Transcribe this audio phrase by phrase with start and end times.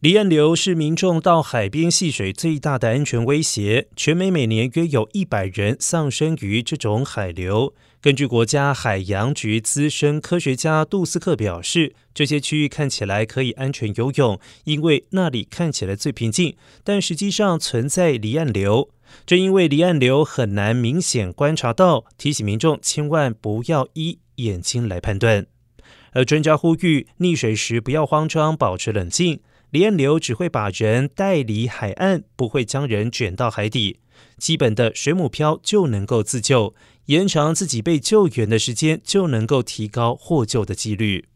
[0.00, 7.74] 离岸流是民众到海边戏水最大的安全威胁，全美每年约有一百人丧生于这种海流。
[8.00, 18.90] 根据国家海洋局资深科学家杜斯克表示，这些区域看起来可以安全游泳，因为那里看起来最平静，但实际上存在离岸流。
[19.26, 25.46] 正因为离岸流很难明显观察到，提醒民众千万不要依眼睛来判断。
[26.12, 29.40] 而专家呼吁，溺水时不要慌张，保持冷静。
[29.70, 34.00] 离岸流只会把人带离海岸，不会将人卷到海底。
[34.38, 36.74] 基本的水母漂就能够自救，
[37.06, 41.26] 延长自己被救援的时间，就能够提高获救的几率。